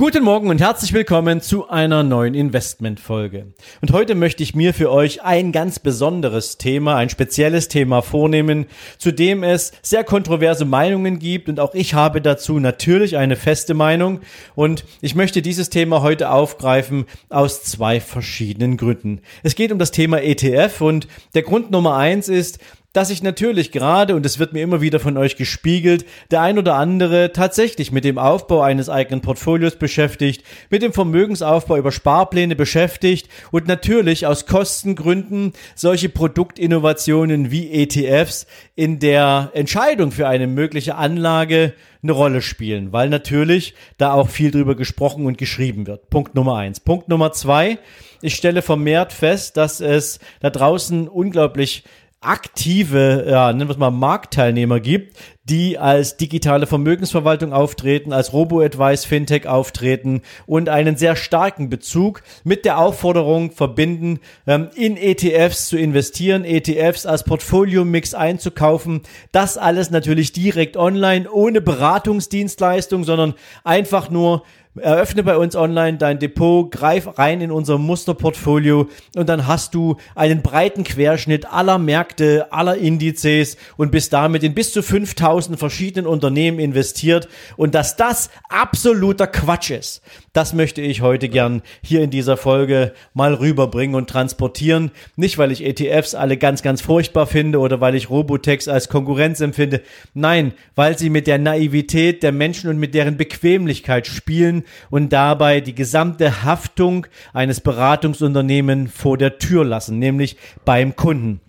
[0.00, 3.52] Guten Morgen und herzlich willkommen zu einer neuen Investmentfolge.
[3.80, 8.66] Und heute möchte ich mir für euch ein ganz besonderes Thema, ein spezielles Thema vornehmen,
[8.98, 13.74] zu dem es sehr kontroverse Meinungen gibt und auch ich habe dazu natürlich eine feste
[13.74, 14.20] Meinung
[14.54, 19.20] und ich möchte dieses Thema heute aufgreifen aus zwei verschiedenen Gründen.
[19.42, 22.60] Es geht um das Thema ETF und der Grund Nummer eins ist,
[22.94, 26.58] dass sich natürlich gerade, und es wird mir immer wieder von euch gespiegelt, der ein
[26.58, 32.56] oder andere tatsächlich mit dem Aufbau eines eigenen Portfolios beschäftigt, mit dem Vermögensaufbau über Sparpläne
[32.56, 40.94] beschäftigt und natürlich aus Kostengründen solche Produktinnovationen wie ETFs in der Entscheidung für eine mögliche
[40.96, 46.08] Anlage eine Rolle spielen, weil natürlich da auch viel drüber gesprochen und geschrieben wird.
[46.10, 46.80] Punkt Nummer eins.
[46.80, 47.78] Punkt Nummer zwei.
[48.22, 51.84] Ich stelle vermehrt fest, dass es da draußen unglaublich
[52.20, 59.04] aktive, ja, nennen wir es mal Marktteilnehmer gibt, die als digitale Vermögensverwaltung auftreten, als Robo-Advice
[59.04, 65.78] Fintech auftreten und einen sehr starken Bezug mit der Aufforderung verbinden, ähm, in ETFs zu
[65.78, 69.02] investieren, ETFs als Portfolio-Mix einzukaufen.
[69.30, 74.42] Das alles natürlich direkt online, ohne Beratungsdienstleistung, sondern einfach nur
[74.76, 79.96] Eröffne bei uns online dein Depot, greif rein in unser Musterportfolio und dann hast du
[80.14, 86.06] einen breiten Querschnitt aller Märkte, aller Indizes und bist damit in bis zu 5000 verschiedenen
[86.06, 90.02] Unternehmen investiert und dass das absoluter Quatsch ist.
[90.32, 94.92] Das möchte ich heute gern hier in dieser Folge mal rüberbringen und transportieren.
[95.16, 99.40] Nicht, weil ich ETFs alle ganz, ganz furchtbar finde oder weil ich Robotex als Konkurrenz
[99.40, 99.82] empfinde.
[100.14, 104.57] Nein, weil sie mit der Naivität der Menschen und mit deren Bequemlichkeit spielen
[104.90, 111.40] und dabei die gesamte Haftung eines Beratungsunternehmens vor der Tür lassen, nämlich beim Kunden.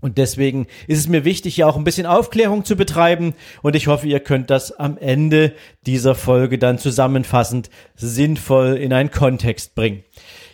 [0.00, 3.34] Und deswegen ist es mir wichtig, hier auch ein bisschen Aufklärung zu betreiben.
[3.62, 5.54] Und ich hoffe, ihr könnt das am Ende
[5.86, 10.04] dieser Folge dann zusammenfassend sinnvoll in einen Kontext bringen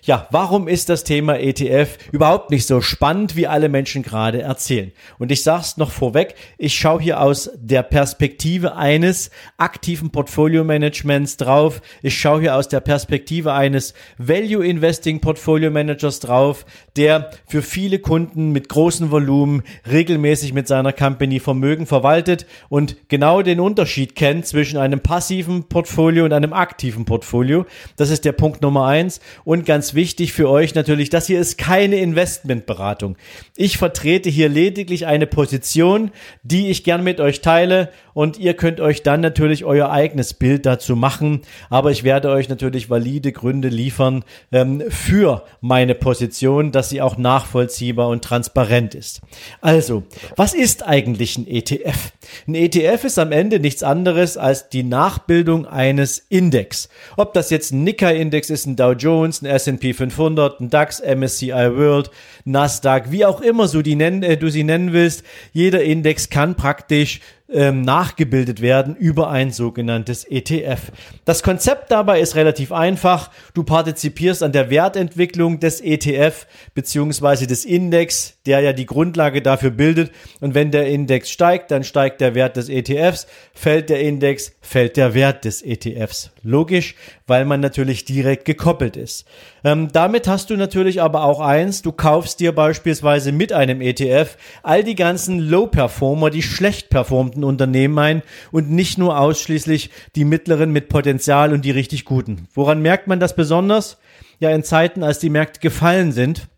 [0.04, 4.92] ja, warum ist das Thema ETF überhaupt nicht so spannend, wie alle Menschen gerade erzählen?
[5.18, 11.80] Und ich sag's noch vorweg, ich schaue hier aus der Perspektive eines aktiven Portfolio-Managements drauf.
[12.02, 16.66] Ich schaue hier aus der Perspektive eines Value Investing Portfolio Managers drauf,
[16.96, 23.40] der für viele Kunden mit großem Volumen regelmäßig mit seiner Company Vermögen verwaltet und genau
[23.40, 27.64] den Unterschied kennt zwischen einem passiven Portfolio und einem aktiven Portfolio.
[27.96, 29.20] Das ist der Punkt Nummer eins.
[29.44, 33.16] Und ganz wichtig für euch natürlich, das hier ist keine Investmentberatung.
[33.56, 36.10] Ich vertrete hier lediglich eine Position,
[36.42, 40.64] die ich gern mit euch teile und ihr könnt euch dann natürlich euer eigenes Bild
[40.64, 41.42] dazu machen.
[41.68, 47.18] Aber ich werde euch natürlich valide Gründe liefern ähm, für meine Position, dass sie auch
[47.18, 49.20] nachvollziehbar und transparent ist.
[49.60, 50.04] Also,
[50.36, 52.12] was ist eigentlich ein ETF?
[52.46, 56.88] Ein ETF ist am Ende nichts anderes als die Nachbildung eines Index.
[57.16, 61.00] Ob das jetzt ein Nikkei-Index ist, ein Dow Jones, ein S&P S&P 500, ein DAX,
[61.00, 62.10] MSCI World,
[62.44, 65.24] Nasdaq, wie auch immer so die nennen, äh, du sie nennen willst.
[65.52, 67.20] Jeder Index kann praktisch
[67.52, 70.90] ähm, nachgebildet werden über ein sogenanntes ETF.
[71.24, 73.30] Das Konzept dabei ist relativ einfach.
[73.52, 79.70] Du partizipierst an der Wertentwicklung des ETF beziehungsweise des Index, der ja die Grundlage dafür
[79.70, 80.10] bildet.
[80.40, 83.26] Und wenn der Index steigt, dann steigt der Wert des ETFs.
[83.52, 86.30] Fällt der Index, fällt der Wert des ETFs.
[86.42, 86.94] Logisch,
[87.26, 89.26] weil man natürlich direkt gekoppelt ist.
[89.64, 94.36] Ähm, damit hast du natürlich aber auch eins, du kaufst dir beispielsweise mit einem ETF
[94.62, 96.90] all die ganzen Low-Performer, die schlecht
[97.34, 98.22] performten Unternehmen ein
[98.52, 102.48] und nicht nur ausschließlich die mittleren mit Potenzial und die richtig guten.
[102.54, 103.98] Woran merkt man das besonders?
[104.38, 106.48] Ja, in Zeiten, als die Märkte gefallen sind,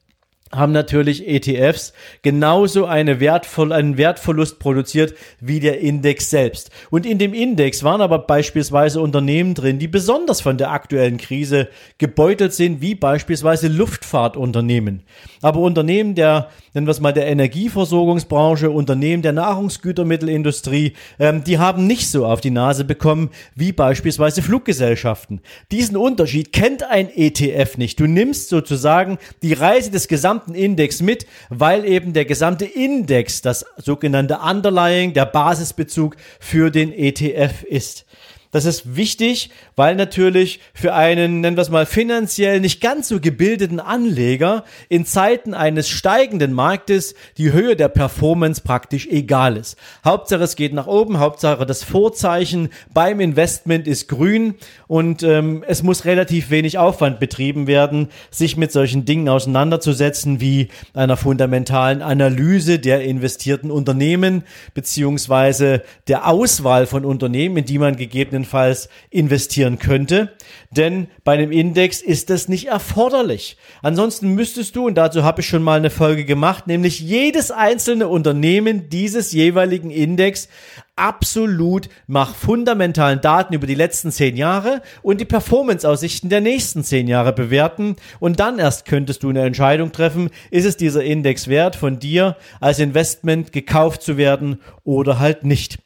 [0.52, 6.70] haben natürlich ETFs genauso eine Wertvoll, einen Wertverlust produziert wie der Index selbst.
[6.90, 11.68] Und in dem Index waren aber beispielsweise Unternehmen drin, die besonders von der aktuellen Krise
[11.98, 15.02] gebeutelt sind, wie beispielsweise Luftfahrtunternehmen.
[15.42, 21.86] Aber Unternehmen der, nennen wir es mal, der Energieversorgungsbranche, Unternehmen der Nahrungsgütermittelindustrie, ähm, die haben
[21.88, 25.40] nicht so auf die Nase bekommen wie beispielsweise Fluggesellschaften.
[25.72, 27.98] Diesen Unterschied kennt ein ETF nicht.
[27.98, 33.40] Du nimmst sozusagen die Reise des gesamten gesamten Index mit, weil eben der gesamte Index
[33.40, 38.04] das sogenannte Underlying, der Basisbezug für den ETF ist.
[38.52, 43.20] Das ist wichtig, weil natürlich für einen, nennen wir es mal, finanziell nicht ganz so
[43.20, 49.76] gebildeten Anleger in Zeiten eines steigenden Marktes die Höhe der Performance praktisch egal ist.
[50.04, 54.54] Hauptsache es geht nach oben, Hauptsache das Vorzeichen beim Investment ist grün
[54.86, 60.68] und ähm, es muss relativ wenig Aufwand betrieben werden, sich mit solchen Dingen auseinanderzusetzen wie
[60.94, 68.35] einer fundamentalen Analyse der investierten Unternehmen beziehungsweise der Auswahl von Unternehmen, in die man gegebenenfalls
[68.36, 70.32] gegebenenfalls investieren könnte.
[70.70, 73.56] Denn bei einem Index ist das nicht erforderlich.
[73.82, 78.08] Ansonsten müsstest du, und dazu habe ich schon mal eine Folge gemacht, nämlich jedes einzelne
[78.08, 80.48] Unternehmen dieses jeweiligen Index
[80.96, 87.06] absolut nach fundamentalen Daten über die letzten zehn Jahre und die Performance-Aussichten der nächsten zehn
[87.06, 91.76] Jahre bewerten und dann erst könntest du eine Entscheidung treffen, ist es dieser Index wert,
[91.76, 95.78] von dir als Investment gekauft zu werden oder halt nicht.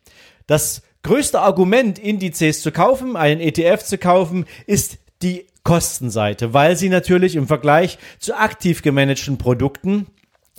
[0.46, 6.88] Das größte Argument, Indizes zu kaufen, einen ETF zu kaufen, ist die Kostenseite, weil sie
[6.88, 10.06] natürlich im Vergleich zu aktiv gemanagten Produkten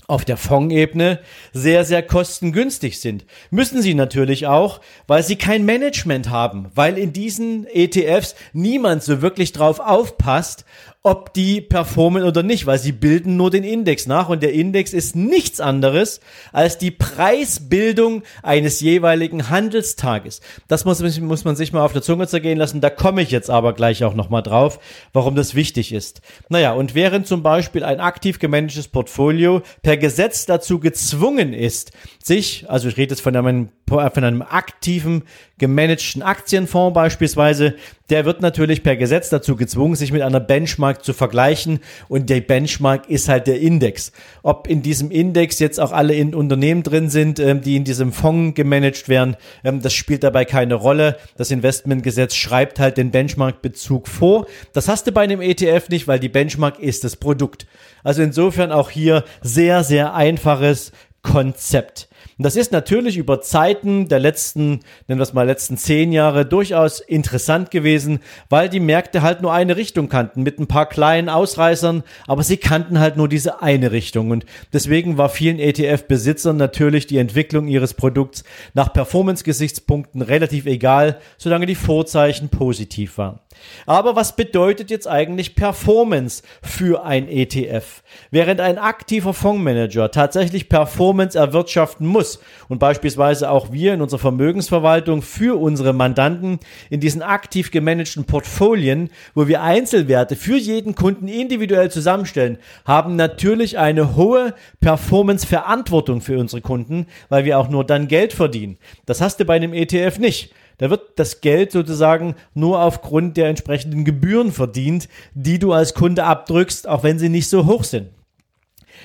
[0.07, 1.19] auf der Fondsebene
[1.53, 3.25] sehr, sehr kostengünstig sind.
[3.49, 9.21] Müssen sie natürlich auch, weil sie kein Management haben, weil in diesen ETFs niemand so
[9.21, 10.65] wirklich drauf aufpasst,
[11.03, 14.93] ob die performen oder nicht, weil sie bilden nur den Index nach und der Index
[14.93, 16.19] ist nichts anderes
[16.51, 20.41] als die Preisbildung eines jeweiligen Handelstages.
[20.67, 22.81] Das muss, muss man sich mal auf der Zunge zergehen lassen.
[22.81, 24.79] Da komme ich jetzt aber gleich auch nochmal drauf,
[25.11, 26.21] warum das wichtig ist.
[26.49, 32.65] Naja, und während zum Beispiel ein aktiv gemanagtes Portfolio per Gesetz dazu gezwungen ist, sich,
[32.69, 35.23] also ich rede jetzt von einem, von einem aktiven
[35.57, 37.75] gemanagten Aktienfonds beispielsweise,
[38.09, 41.79] der wird natürlich per Gesetz dazu gezwungen, sich mit einer Benchmark zu vergleichen
[42.09, 44.11] und der Benchmark ist halt der Index.
[44.43, 48.11] Ob in diesem Index jetzt auch alle in Unternehmen drin sind, ähm, die in diesem
[48.11, 51.17] Fonds gemanagt werden, ähm, das spielt dabei keine Rolle.
[51.37, 54.45] Das Investmentgesetz schreibt halt den Benchmark-Bezug vor.
[54.73, 57.65] Das hast du bei einem ETF nicht, weil die Benchmark ist das Produkt.
[58.03, 60.91] Also insofern auch hier sehr, sehr einfaches
[61.21, 62.09] Konzept.
[62.37, 66.45] Und das ist natürlich über Zeiten der letzten, nennen wir es mal, letzten zehn Jahre
[66.45, 68.19] durchaus interessant gewesen,
[68.49, 72.57] weil die Märkte halt nur eine Richtung kannten, mit ein paar kleinen Ausreißern, aber sie
[72.57, 74.31] kannten halt nur diese eine Richtung.
[74.31, 78.43] Und deswegen war vielen ETF-Besitzern natürlich die Entwicklung ihres Produkts
[78.73, 83.39] nach Performance-Gesichtspunkten relativ egal, solange die Vorzeichen positiv waren.
[83.85, 88.01] Aber was bedeutet jetzt eigentlich Performance für ein ETF?
[88.31, 92.20] Während ein aktiver Fondsmanager tatsächlich Performance erwirtschaften muss
[92.69, 96.59] und beispielsweise auch wir in unserer Vermögensverwaltung für unsere Mandanten
[96.89, 103.77] in diesen aktiv gemanagten Portfolien, wo wir Einzelwerte für jeden Kunden individuell zusammenstellen, haben natürlich
[103.77, 108.77] eine hohe Performance-Verantwortung für unsere Kunden, weil wir auch nur dann Geld verdienen.
[109.05, 110.53] Das hast du bei einem ETF nicht.
[110.77, 116.23] Da wird das Geld sozusagen nur aufgrund der entsprechenden Gebühren verdient, die du als Kunde
[116.23, 118.09] abdrückst, auch wenn sie nicht so hoch sind.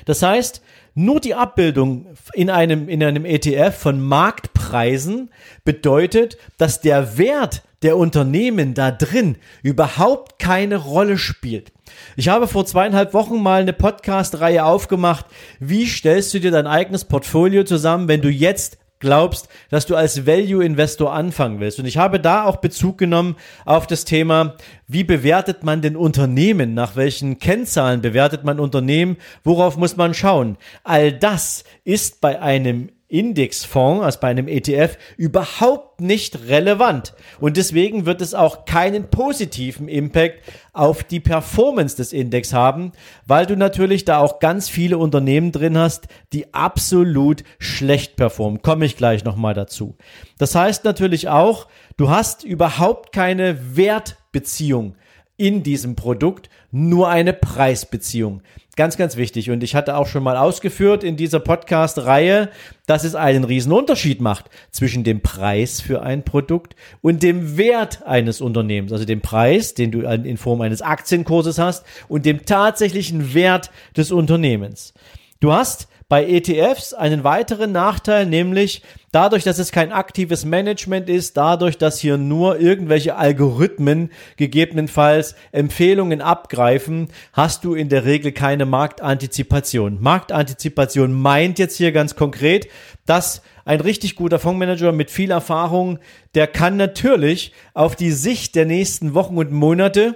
[0.07, 0.63] Das heißt,
[0.97, 5.31] nur die Abbildung in einem, in einem ETF von Marktpreisen
[5.63, 11.71] bedeutet, dass der Wert der Unternehmen da drin überhaupt keine Rolle spielt.
[12.17, 15.27] Ich habe vor zweieinhalb Wochen mal eine Podcast-Reihe aufgemacht.
[15.61, 20.27] Wie stellst du dir dein eigenes Portfolio zusammen, wenn du jetzt glaubst, dass du als
[20.27, 21.79] Value-Investor anfangen willst.
[21.79, 24.57] Und ich habe da auch Bezug genommen auf das Thema,
[24.89, 26.75] wie bewertet man denn Unternehmen?
[26.75, 29.17] Nach welchen Kennzahlen bewertet man Unternehmen?
[29.45, 30.57] Worauf muss man schauen?
[30.83, 37.15] All das ist bei einem Indexfonds, also bei einem ETF, überhaupt nicht relevant.
[37.39, 42.93] Und deswegen wird es auch keinen positiven Impact auf die Performance des Index haben,
[43.27, 48.63] weil du natürlich da auch ganz viele Unternehmen drin hast, die absolut schlecht performen.
[48.63, 49.97] Komme ich gleich nochmal dazu.
[50.39, 54.97] Das heißt natürlich auch, du hast überhaupt keine Wertbeziehung
[55.37, 58.43] in diesem Produkt, nur eine Preisbeziehung.
[58.77, 59.51] Ganz, ganz wichtig.
[59.51, 62.51] Und ich hatte auch schon mal ausgeführt in dieser Podcast-Reihe,
[62.87, 68.07] dass es einen riesen Unterschied macht zwischen dem Preis für ein Produkt und dem Wert
[68.07, 68.93] eines Unternehmens.
[68.93, 74.13] Also dem Preis, den du in Form eines Aktienkurses hast und dem tatsächlichen Wert des
[74.13, 74.93] Unternehmens.
[75.41, 81.37] Du hast bei ETFs einen weiteren Nachteil, nämlich dadurch, dass es kein aktives Management ist,
[81.37, 88.67] dadurch, dass hier nur irgendwelche Algorithmen gegebenenfalls Empfehlungen abgreifen, hast du in der Regel keine
[88.67, 89.99] Marktantizipation.
[90.01, 92.69] Marktantizipation meint jetzt hier ganz konkret,
[93.05, 95.99] dass ein richtig guter Fondsmanager mit viel Erfahrung,
[96.37, 100.15] der kann natürlich auf die Sicht der nächsten Wochen und Monate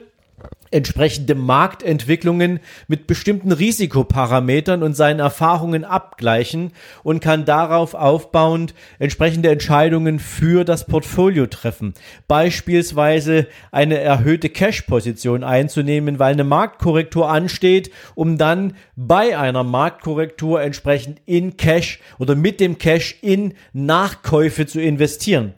[0.70, 6.72] entsprechende Marktentwicklungen mit bestimmten Risikoparametern und seinen Erfahrungen abgleichen
[7.02, 11.94] und kann darauf aufbauend entsprechende Entscheidungen für das Portfolio treffen.
[12.28, 21.20] Beispielsweise eine erhöhte Cash-Position einzunehmen, weil eine Marktkorrektur ansteht, um dann bei einer Marktkorrektur entsprechend
[21.26, 25.54] in Cash oder mit dem Cash in Nachkäufe zu investieren.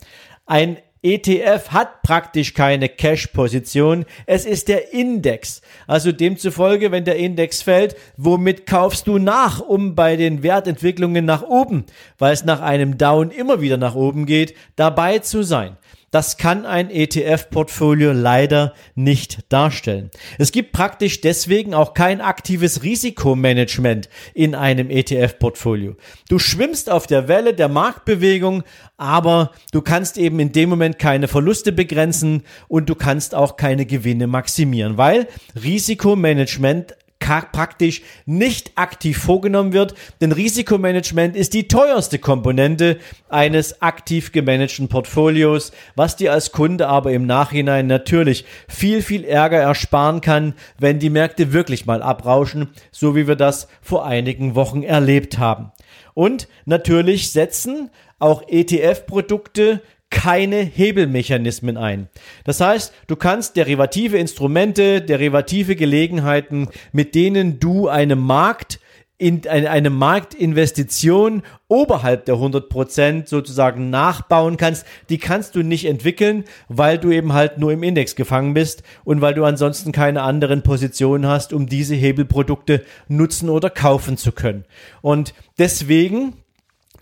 [0.46, 4.04] Ein ETF hat praktisch keine Cash-Position.
[4.26, 5.60] Es ist der Index.
[5.88, 11.42] Also demzufolge, wenn der Index fällt, womit kaufst du nach, um bei den Wertentwicklungen nach
[11.42, 11.86] oben,
[12.18, 15.76] weil es nach einem Down immer wieder nach oben geht, dabei zu sein?
[16.12, 20.10] Das kann ein ETF-Portfolio leider nicht darstellen.
[20.38, 25.96] Es gibt praktisch deswegen auch kein aktives Risikomanagement in einem ETF-Portfolio.
[26.28, 28.62] Du schwimmst auf der Welle der Marktbewegung,
[28.98, 33.86] aber du kannst eben in dem Moment keine Verluste begrenzen und du kannst auch keine
[33.86, 35.28] Gewinne maximieren, weil
[35.64, 36.94] Risikomanagement
[37.40, 42.98] praktisch nicht aktiv vorgenommen wird, denn Risikomanagement ist die teuerste Komponente
[43.28, 49.58] eines aktiv gemanagten Portfolios, was dir als Kunde aber im Nachhinein natürlich viel, viel Ärger
[49.58, 54.82] ersparen kann, wenn die Märkte wirklich mal abrauschen, so wie wir das vor einigen Wochen
[54.82, 55.72] erlebt haben.
[56.14, 59.80] Und natürlich setzen auch ETF-Produkte
[60.12, 62.08] keine Hebelmechanismen ein.
[62.44, 68.78] Das heißt, du kannst derivative Instrumente, derivative Gelegenheiten, mit denen du eine Markt
[69.16, 76.44] in eine, eine Marktinvestition oberhalb der 100% sozusagen nachbauen kannst, die kannst du nicht entwickeln,
[76.68, 80.62] weil du eben halt nur im Index gefangen bist und weil du ansonsten keine anderen
[80.62, 84.64] Positionen hast, um diese Hebelprodukte nutzen oder kaufen zu können.
[85.02, 86.34] Und deswegen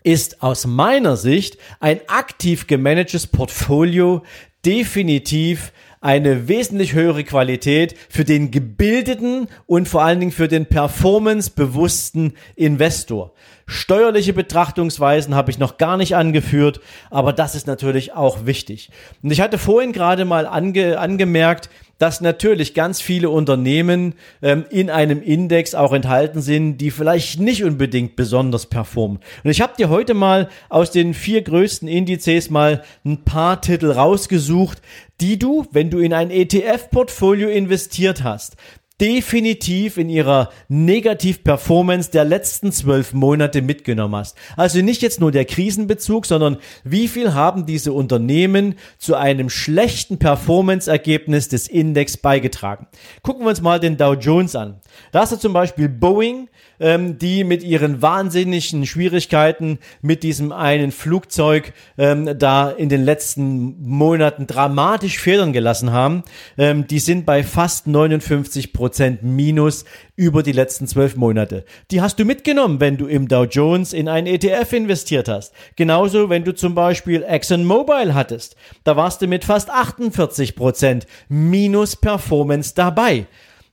[0.02, 4.22] ist aus meiner Sicht ein aktiv gemanagtes Portfolio
[4.64, 12.32] definitiv eine wesentlich höhere Qualität für den gebildeten und vor allen Dingen für den performancebewussten
[12.56, 13.32] Investor.
[13.66, 16.80] Steuerliche Betrachtungsweisen habe ich noch gar nicht angeführt,
[17.10, 18.90] aber das ist natürlich auch wichtig.
[19.22, 21.68] Und ich hatte vorhin gerade mal ange, angemerkt,
[22.00, 27.62] dass natürlich ganz viele Unternehmen ähm, in einem Index auch enthalten sind, die vielleicht nicht
[27.62, 29.20] unbedingt besonders performen.
[29.44, 33.90] Und ich habe dir heute mal aus den vier größten Indizes mal ein paar Titel
[33.90, 34.80] rausgesucht,
[35.20, 38.56] die du, wenn du in ein ETF-Portfolio investiert hast,
[39.00, 44.36] definitiv in ihrer Negativ-Performance der letzten zwölf Monate mitgenommen hast.
[44.56, 50.18] Also nicht jetzt nur der Krisenbezug, sondern wie viel haben diese Unternehmen zu einem schlechten
[50.18, 52.86] Performance-Ergebnis des Index beigetragen.
[53.22, 54.80] Gucken wir uns mal den Dow Jones an.
[55.12, 56.48] Da hast du zum Beispiel Boeing,
[56.80, 63.76] ähm, die mit ihren wahnsinnigen Schwierigkeiten mit diesem einen Flugzeug ähm, da in den letzten
[63.86, 66.24] Monaten dramatisch Federn gelassen haben.
[66.58, 69.84] Ähm, die sind bei fast 59 Prozent Minus
[70.16, 71.64] über die letzten zwölf Monate.
[71.90, 75.54] Die hast du mitgenommen, wenn du im Dow Jones in einen ETF investiert hast.
[75.76, 78.56] Genauso, wenn du zum Beispiel ExxonMobil hattest.
[78.84, 83.26] Da warst du mit fast 48 Prozent Minus Performance dabei.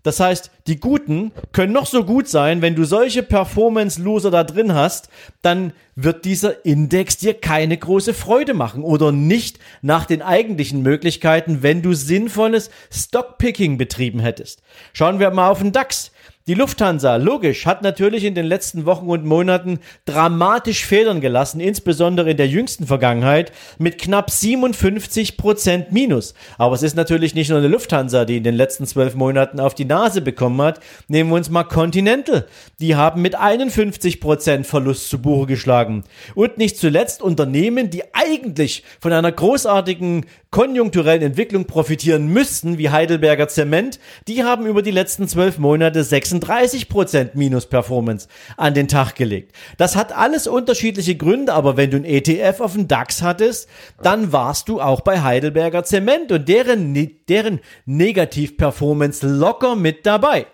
[0.08, 4.74] Das heißt, die Guten können noch so gut sein, wenn du solche Performance-Loser da drin
[4.74, 5.10] hast,
[5.42, 11.62] dann wird dieser Index dir keine große Freude machen oder nicht nach den eigentlichen Möglichkeiten,
[11.62, 14.62] wenn du sinnvolles Stockpicking betrieben hättest.
[14.94, 16.14] Schauen wir mal auf den DAX.
[16.48, 22.32] Die Lufthansa, logisch, hat natürlich in den letzten Wochen und Monaten dramatisch Federn gelassen, insbesondere
[22.32, 26.36] in der jüngsten Vergangenheit, mit knapp 57 Prozent Minus.
[26.58, 29.76] Aber es ist natürlich nicht nur eine Lufthansa, die in den letzten zwölf Monaten auf
[29.76, 30.80] die Nase bekommen hat.
[31.10, 32.48] Nehmen wir uns mal Continental.
[32.80, 36.06] Die haben mit 51 Prozent Verlust zu Buche geschlagen.
[36.34, 43.50] Und nicht zuletzt Unternehmen, die eigentlich von einer großartigen konjunkturellen Entwicklung profitieren müssten, wie Heidelberger
[43.50, 44.00] Zement,
[44.30, 46.06] die haben über die letzten zwölf Monate
[46.40, 48.28] 36 Prozent Minus-Performance
[48.58, 49.54] an den Tag gelegt.
[49.78, 53.70] Das hat alles unterschiedliche Gründe, aber wenn du ein ETF auf dem DAX hattest,
[54.02, 56.94] dann warst du auch bei Heidelberger Zement und deren,
[57.28, 60.48] deren Negativ-Performance locker mit dabei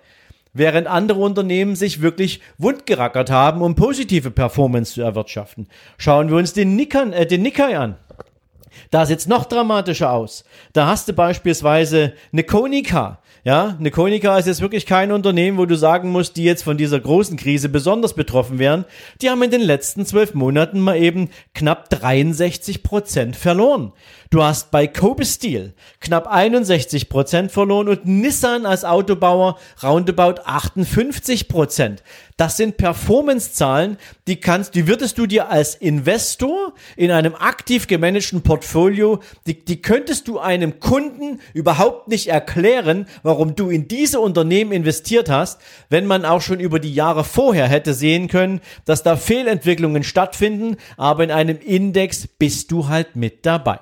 [0.54, 5.68] während andere Unternehmen sich wirklich wundgerackert haben, um positive Performance zu erwirtschaften.
[5.98, 7.98] Schauen wir uns den, Nikan, äh, den Nikkei an.
[8.92, 10.44] Da sieht's noch dramatischer aus.
[10.74, 13.20] Da hast du beispielsweise eine Konica.
[13.44, 16.78] Ja, eine Konica ist jetzt wirklich kein Unternehmen, wo du sagen musst, die jetzt von
[16.78, 18.86] dieser großen Krise besonders betroffen wären.
[19.22, 23.92] Die haben in den letzten zwölf Monaten mal eben knapp 63 Prozent verloren.
[24.30, 31.48] Du hast bei Kobe Steel knapp 61 Prozent verloren und Nissan als Autobauer roundabout 58
[31.48, 32.02] Prozent.
[32.38, 38.42] Das sind Performance-Zahlen, die kannst, die würdest du dir als Investor in einem aktiv gemanagten
[38.42, 44.72] Portfolio, die, die könntest du einem Kunden überhaupt nicht erklären, warum du in diese Unternehmen
[44.72, 49.16] investiert hast, wenn man auch schon über die Jahre vorher hätte sehen können, dass da
[49.16, 53.80] Fehlentwicklungen stattfinden, aber in einem Index bist du halt mit dabei.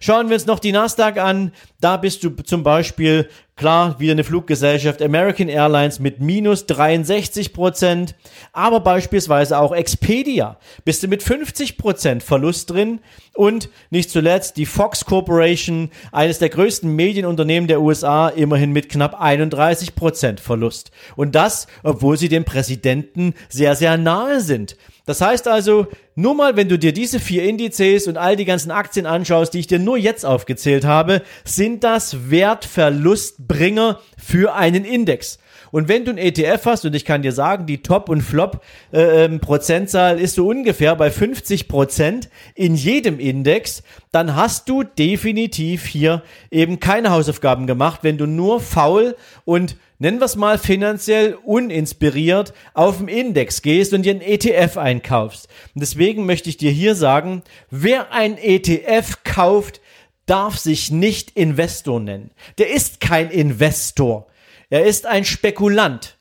[0.00, 1.52] Schauen wir uns noch die Nasdaq an.
[1.80, 8.14] Da bist du zum Beispiel, klar, wieder eine Fluggesellschaft American Airlines mit minus 63 Prozent,
[8.52, 13.00] aber beispielsweise auch Expedia bist du mit 50 Prozent Verlust drin
[13.34, 19.20] und nicht zuletzt die Fox Corporation, eines der größten Medienunternehmen der USA, immerhin mit knapp
[19.20, 20.90] 31 Prozent Verlust.
[21.16, 24.76] Und das, obwohl sie dem Präsidenten sehr, sehr nahe sind.
[25.10, 28.70] Das heißt also, nur mal, wenn du dir diese vier Indizes und all die ganzen
[28.70, 35.40] Aktien anschaust, die ich dir nur jetzt aufgezählt habe, sind das Wertverlustbringer für einen Index.
[35.70, 40.18] Und wenn du ein ETF hast, und ich kann dir sagen, die Top- und Flop-Prozentzahl
[40.18, 46.22] äh, ist so ungefähr bei 50 Prozent in jedem Index, dann hast du definitiv hier
[46.50, 52.52] eben keine Hausaufgaben gemacht, wenn du nur faul und nennen wir es mal finanziell uninspiriert,
[52.74, 55.48] auf den Index gehst und dir einen ETF einkaufst.
[55.74, 59.80] Und deswegen möchte ich dir hier sagen, wer ein ETF kauft,
[60.26, 62.30] darf sich nicht Investor nennen.
[62.58, 64.26] Der ist kein Investor.
[64.70, 66.16] Er ist ein Spekulant.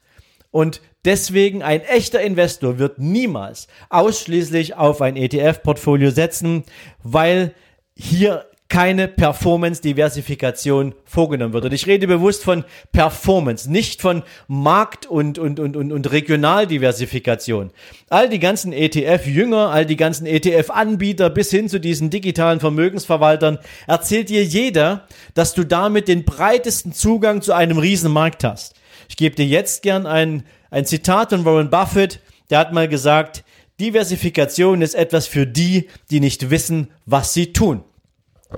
[0.51, 6.63] Und deswegen ein echter Investor wird niemals ausschließlich auf ein ETF-Portfolio setzen,
[7.03, 7.53] weil
[7.96, 11.66] hier keine Performance-Diversifikation vorgenommen wird.
[11.66, 17.72] Und ich rede bewusst von Performance, nicht von Markt- und, und, und, und, und Regionaldiversifikation.
[18.10, 23.58] All die ganzen ETF-Jünger, all die ganzen ETF-Anbieter bis hin zu diesen digitalen Vermögensverwaltern
[23.88, 28.76] erzählt dir jeder, dass du damit den breitesten Zugang zu einem Riesenmarkt hast.
[29.10, 32.22] Ich gebe dir jetzt gern ein, ein Zitat von Warren Buffett,
[32.52, 33.44] der hat mal gesagt,
[33.80, 37.84] Diversifikation ist etwas für die, die nicht wissen, was sie tun.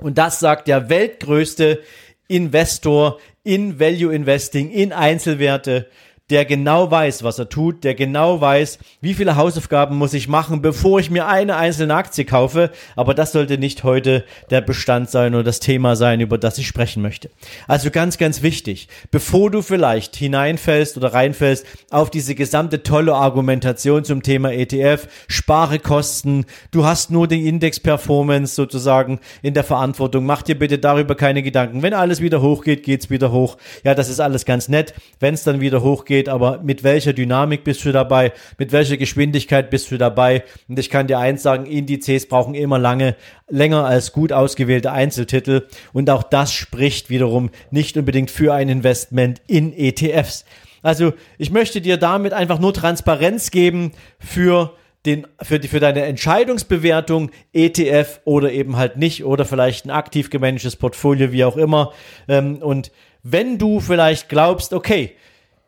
[0.00, 1.82] Und das sagt der weltgrößte
[2.28, 5.88] Investor in Value Investing, in Einzelwerte
[6.30, 10.62] der genau weiß, was er tut, der genau weiß, wie viele Hausaufgaben muss ich machen,
[10.62, 12.70] bevor ich mir eine einzelne Aktie kaufe.
[12.96, 16.66] Aber das sollte nicht heute der Bestand sein oder das Thema sein, über das ich
[16.66, 17.30] sprechen möchte.
[17.68, 24.04] Also ganz, ganz wichtig, bevor du vielleicht hineinfällst oder reinfällst auf diese gesamte tolle Argumentation
[24.04, 30.24] zum Thema ETF, spare Kosten, du hast nur die Index Performance sozusagen in der Verantwortung,
[30.24, 31.82] mach dir bitte darüber keine Gedanken.
[31.82, 33.58] Wenn alles wieder hochgeht, geht's wieder hoch.
[33.84, 34.94] Ja, das ist alles ganz nett.
[35.20, 38.96] Wenn es dann wieder hochgeht, geht, aber mit welcher Dynamik bist du dabei, mit welcher
[38.96, 40.44] Geschwindigkeit bist du dabei.
[40.68, 43.16] Und ich kann dir eins sagen, Indizes brauchen immer lange,
[43.48, 45.66] länger als gut ausgewählte Einzeltitel.
[45.92, 50.44] Und auch das spricht wiederum nicht unbedingt für ein Investment in ETFs.
[50.82, 54.74] Also ich möchte dir damit einfach nur Transparenz geben für
[55.06, 60.30] den, für, die, für deine Entscheidungsbewertung ETF oder eben halt nicht oder vielleicht ein aktiv
[60.30, 61.92] gemanagtes Portfolio, wie auch immer.
[62.28, 62.92] Ähm, und
[63.24, 65.12] wenn du vielleicht glaubst, okay,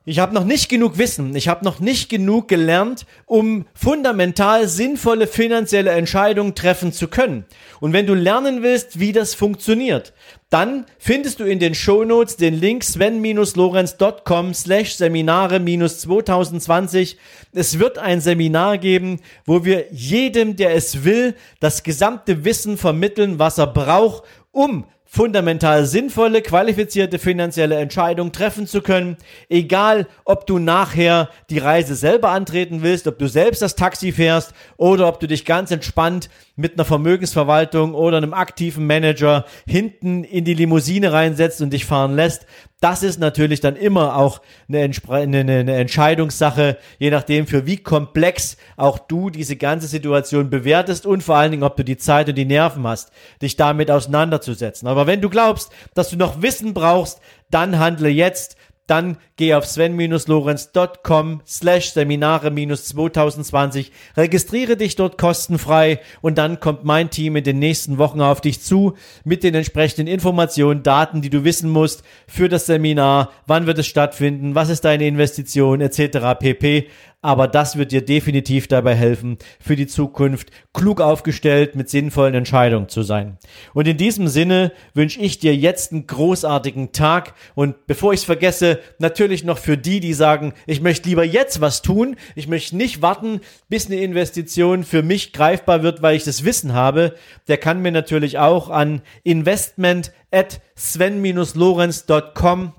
[0.07, 5.27] ich habe noch nicht genug Wissen, ich habe noch nicht genug gelernt, um fundamental sinnvolle
[5.27, 7.47] finanzielle Entscheidungen treffen zu können.
[7.81, 10.12] Und wenn du lernen willst, wie das funktioniert,
[10.51, 17.17] dann findest du in den Shownotes den Link sven-lorenz.com slash Seminare-2020.
[17.53, 23.38] Es wird ein Seminar geben, wo wir jedem, der es will, das gesamte Wissen vermitteln,
[23.38, 29.16] was er braucht, um fundamental sinnvolle, qualifizierte finanzielle Entscheidung treffen zu können,
[29.48, 34.55] egal ob du nachher die Reise selber antreten willst, ob du selbst das Taxi fährst
[34.77, 40.44] oder ob du dich ganz entspannt mit einer Vermögensverwaltung oder einem aktiven Manager hinten in
[40.44, 42.46] die Limousine reinsetzt und dich fahren lässt.
[42.85, 48.59] Das ist natürlich dann immer auch eine, eine, eine Entscheidungssache, je nachdem, für wie komplex
[48.77, 52.35] auch du diese ganze Situation bewertest und vor allen Dingen, ob du die Zeit und
[52.35, 54.87] die Nerven hast, dich damit auseinanderzusetzen.
[54.87, 59.64] Aber wenn du glaubst, dass du noch Wissen brauchst, dann handle jetzt dann geh auf
[59.66, 67.99] sven-lorenz.com slash Seminare-2020, registriere dich dort kostenfrei und dann kommt mein Team in den nächsten
[67.99, 68.94] Wochen auf dich zu
[69.25, 73.87] mit den entsprechenden Informationen, Daten, die du wissen musst für das Seminar, wann wird es
[73.87, 76.38] stattfinden, was ist deine Investition etc.
[76.38, 76.88] pp
[77.25, 82.90] aber das wird dir definitiv dabei helfen, für die Zukunft klug aufgestellt mit sinnvollen Entscheidungen
[82.90, 83.38] zu sein.
[83.73, 88.25] Und in diesem Sinne wünsche ich dir jetzt einen großartigen Tag und bevor ich es
[88.25, 92.17] vergesse, Natürlich noch für die, die sagen, ich möchte lieber jetzt was tun.
[92.35, 96.73] Ich möchte nicht warten, bis eine Investition für mich greifbar wird, weil ich das Wissen
[96.73, 97.15] habe.
[97.49, 102.73] Der kann mir natürlich auch an investment at sven-lorenz.com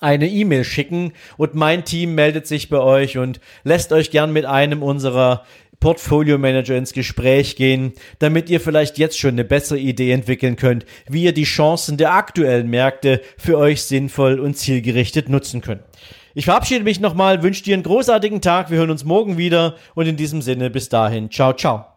[0.00, 4.44] eine E-Mail schicken und mein Team meldet sich bei euch und lässt euch gern mit
[4.44, 5.44] einem unserer
[5.80, 10.86] Portfolio Manager ins Gespräch gehen, damit ihr vielleicht jetzt schon eine bessere Idee entwickeln könnt,
[11.08, 15.82] wie ihr die Chancen der aktuellen Märkte für euch sinnvoll und zielgerichtet nutzen könnt.
[16.34, 20.06] Ich verabschiede mich nochmal, wünsche dir einen großartigen Tag, wir hören uns morgen wieder und
[20.06, 21.95] in diesem Sinne bis dahin, ciao, ciao.